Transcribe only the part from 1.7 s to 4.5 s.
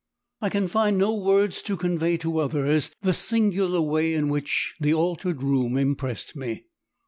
convey to others the singular way in